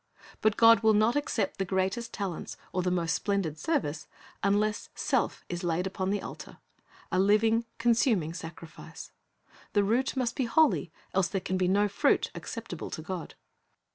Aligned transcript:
But 0.41 0.57
God 0.57 0.79
will 0.79 0.95
not 0.95 1.15
accept 1.15 1.59
the 1.59 1.63
greatest 1.63 2.11
talents 2.11 2.57
or 2.73 2.81
the 2.81 2.89
most 2.89 3.13
splendid 3.13 3.59
service 3.59 4.07
unless 4.41 4.89
self 4.95 5.45
is 5.47 5.63
laid 5.63 5.85
upon 5.85 6.09
the 6.09 6.23
altar, 6.23 6.57
a 7.11 7.19
living, 7.19 7.65
consuming 7.77 8.33
sacrifice. 8.33 9.11
The 9.73 9.83
root 9.83 10.17
must 10.17 10.35
be 10.35 10.45
holy, 10.45 10.91
else 11.13 11.27
there 11.27 11.39
can 11.39 11.55
be 11.55 11.67
no 11.67 11.87
fruit 11.87 12.31
acceptable 12.33 12.89
to 12.89 13.03
God. 13.03 13.35